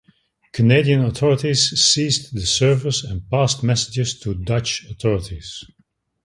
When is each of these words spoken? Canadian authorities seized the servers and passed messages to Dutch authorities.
Canadian 0.51 1.01
authorities 1.05 1.79
seized 1.79 2.33
the 2.33 2.41
servers 2.41 3.03
and 3.03 3.29
passed 3.29 3.61
messages 3.61 4.19
to 4.21 4.33
Dutch 4.33 4.83
authorities. 4.89 5.63